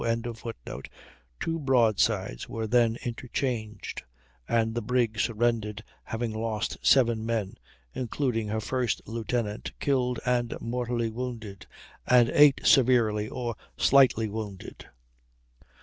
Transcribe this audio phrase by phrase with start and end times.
[1.39, 4.01] ]two broadsides were then interchanged,
[4.49, 7.53] and the brig surrendered, having lost 7 men,
[7.93, 11.67] including her first lieutenant, killed and mortally wounded,
[12.07, 14.87] and 8 severely or slightly wounded.